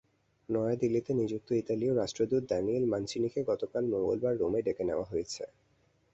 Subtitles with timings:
[0.49, 5.43] নয়াদিল্লিতে নিযুক্ত ইতালীয় রাষ্ট্রদূত দানিয়েল মানচিনিকে গতকাল মঙ্গলবার রোমে ডেকে নেওয়া হয়েছে।